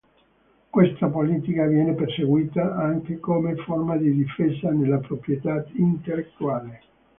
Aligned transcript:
Questa 0.67 1.09
politica 1.09 1.67
viene 1.67 1.93
perseguita 1.93 2.75
anche 2.75 3.19
come 3.19 3.55
forma 3.57 3.97
di 3.97 4.11
difesa 4.15 4.71
della 4.71 4.97
proprietà 4.97 5.63
intellettuale. 5.73 6.81